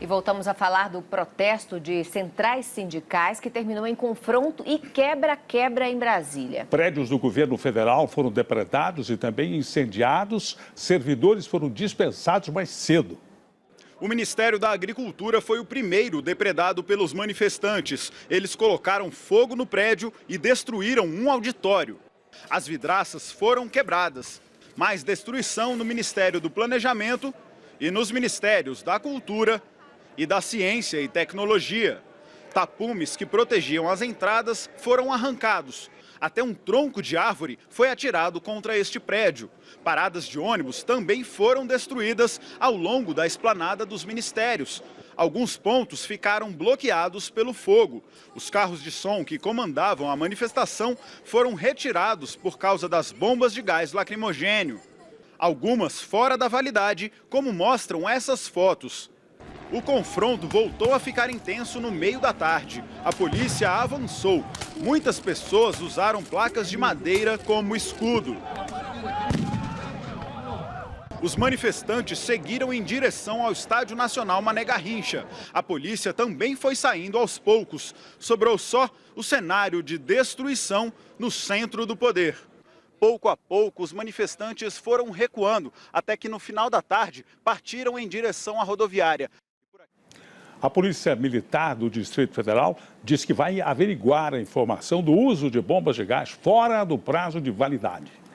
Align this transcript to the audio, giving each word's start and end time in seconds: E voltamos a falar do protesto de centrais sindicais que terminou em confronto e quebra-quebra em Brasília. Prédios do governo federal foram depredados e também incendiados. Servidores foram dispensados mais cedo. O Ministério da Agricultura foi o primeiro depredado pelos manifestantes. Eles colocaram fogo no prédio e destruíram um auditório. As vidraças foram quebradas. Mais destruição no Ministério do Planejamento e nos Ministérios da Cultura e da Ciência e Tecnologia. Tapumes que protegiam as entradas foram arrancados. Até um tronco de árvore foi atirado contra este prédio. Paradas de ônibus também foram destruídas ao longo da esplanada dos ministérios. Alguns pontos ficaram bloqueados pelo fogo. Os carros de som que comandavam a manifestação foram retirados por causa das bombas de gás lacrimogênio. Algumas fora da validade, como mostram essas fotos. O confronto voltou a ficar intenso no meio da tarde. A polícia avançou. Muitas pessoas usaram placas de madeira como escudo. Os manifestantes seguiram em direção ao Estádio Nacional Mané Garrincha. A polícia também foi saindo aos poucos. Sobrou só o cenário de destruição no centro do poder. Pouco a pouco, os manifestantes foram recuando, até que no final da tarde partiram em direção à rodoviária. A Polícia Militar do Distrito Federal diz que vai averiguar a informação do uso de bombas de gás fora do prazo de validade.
E 0.00 0.06
voltamos 0.06 0.46
a 0.46 0.54
falar 0.54 0.90
do 0.90 1.02
protesto 1.02 1.80
de 1.80 2.04
centrais 2.04 2.66
sindicais 2.66 3.40
que 3.40 3.50
terminou 3.50 3.84
em 3.84 3.96
confronto 3.96 4.62
e 4.64 4.78
quebra-quebra 4.78 5.88
em 5.88 5.98
Brasília. 5.98 6.66
Prédios 6.70 7.08
do 7.08 7.18
governo 7.18 7.56
federal 7.56 8.06
foram 8.06 8.30
depredados 8.30 9.10
e 9.10 9.16
também 9.16 9.56
incendiados. 9.56 10.56
Servidores 10.72 11.48
foram 11.48 11.68
dispensados 11.68 12.48
mais 12.50 12.70
cedo. 12.70 13.18
O 14.00 14.06
Ministério 14.06 14.56
da 14.56 14.70
Agricultura 14.70 15.40
foi 15.40 15.58
o 15.58 15.64
primeiro 15.64 16.22
depredado 16.22 16.84
pelos 16.84 17.12
manifestantes. 17.12 18.12
Eles 18.30 18.54
colocaram 18.54 19.10
fogo 19.10 19.56
no 19.56 19.66
prédio 19.66 20.12
e 20.28 20.38
destruíram 20.38 21.06
um 21.06 21.28
auditório. 21.28 21.98
As 22.48 22.68
vidraças 22.68 23.32
foram 23.32 23.68
quebradas. 23.68 24.40
Mais 24.76 25.02
destruição 25.02 25.74
no 25.74 25.84
Ministério 25.84 26.40
do 26.40 26.48
Planejamento 26.48 27.34
e 27.80 27.90
nos 27.90 28.12
Ministérios 28.12 28.80
da 28.80 29.00
Cultura 29.00 29.60
e 30.18 30.26
da 30.26 30.40
Ciência 30.40 31.00
e 31.00 31.06
Tecnologia. 31.06 32.02
Tapumes 32.52 33.16
que 33.16 33.24
protegiam 33.24 33.88
as 33.88 34.02
entradas 34.02 34.68
foram 34.78 35.12
arrancados. 35.12 35.88
Até 36.20 36.42
um 36.42 36.52
tronco 36.52 37.00
de 37.00 37.16
árvore 37.16 37.56
foi 37.70 37.88
atirado 37.88 38.40
contra 38.40 38.76
este 38.76 38.98
prédio. 38.98 39.48
Paradas 39.84 40.26
de 40.26 40.36
ônibus 40.36 40.82
também 40.82 41.22
foram 41.22 41.64
destruídas 41.64 42.40
ao 42.58 42.74
longo 42.74 43.14
da 43.14 43.24
esplanada 43.28 43.86
dos 43.86 44.04
ministérios. 44.04 44.82
Alguns 45.16 45.56
pontos 45.56 46.04
ficaram 46.04 46.52
bloqueados 46.52 47.30
pelo 47.30 47.52
fogo. 47.52 48.02
Os 48.34 48.50
carros 48.50 48.82
de 48.82 48.90
som 48.90 49.24
que 49.24 49.38
comandavam 49.38 50.10
a 50.10 50.16
manifestação 50.16 50.98
foram 51.22 51.54
retirados 51.54 52.34
por 52.34 52.58
causa 52.58 52.88
das 52.88 53.12
bombas 53.12 53.54
de 53.54 53.62
gás 53.62 53.92
lacrimogênio. 53.92 54.80
Algumas 55.38 56.00
fora 56.00 56.36
da 56.36 56.48
validade, 56.48 57.12
como 57.30 57.52
mostram 57.52 58.08
essas 58.08 58.48
fotos. 58.48 59.08
O 59.70 59.82
confronto 59.82 60.48
voltou 60.48 60.94
a 60.94 60.98
ficar 60.98 61.28
intenso 61.28 61.78
no 61.78 61.90
meio 61.90 62.18
da 62.18 62.32
tarde. 62.32 62.82
A 63.04 63.12
polícia 63.12 63.70
avançou. 63.70 64.42
Muitas 64.78 65.20
pessoas 65.20 65.80
usaram 65.80 66.24
placas 66.24 66.70
de 66.70 66.78
madeira 66.78 67.36
como 67.36 67.76
escudo. 67.76 68.34
Os 71.20 71.36
manifestantes 71.36 72.18
seguiram 72.18 72.72
em 72.72 72.82
direção 72.82 73.44
ao 73.44 73.52
Estádio 73.52 73.94
Nacional 73.94 74.40
Mané 74.40 74.64
Garrincha. 74.64 75.26
A 75.52 75.62
polícia 75.62 76.14
também 76.14 76.56
foi 76.56 76.74
saindo 76.74 77.18
aos 77.18 77.38
poucos. 77.38 77.94
Sobrou 78.18 78.56
só 78.56 78.88
o 79.14 79.22
cenário 79.22 79.82
de 79.82 79.98
destruição 79.98 80.90
no 81.18 81.30
centro 81.30 81.84
do 81.84 81.96
poder. 81.96 82.38
Pouco 82.98 83.28
a 83.28 83.36
pouco, 83.36 83.82
os 83.82 83.92
manifestantes 83.92 84.78
foram 84.78 85.10
recuando, 85.10 85.72
até 85.92 86.16
que 86.16 86.28
no 86.28 86.38
final 86.38 86.70
da 86.70 86.80
tarde 86.80 87.24
partiram 87.44 87.98
em 87.98 88.08
direção 88.08 88.60
à 88.60 88.64
rodoviária. 88.64 89.30
A 90.60 90.68
Polícia 90.68 91.14
Militar 91.14 91.76
do 91.76 91.88
Distrito 91.88 92.34
Federal 92.34 92.76
diz 93.04 93.24
que 93.24 93.32
vai 93.32 93.60
averiguar 93.60 94.34
a 94.34 94.40
informação 94.40 95.00
do 95.00 95.12
uso 95.12 95.48
de 95.48 95.60
bombas 95.60 95.94
de 95.94 96.04
gás 96.04 96.30
fora 96.30 96.82
do 96.82 96.98
prazo 96.98 97.40
de 97.40 97.50
validade. 97.50 98.10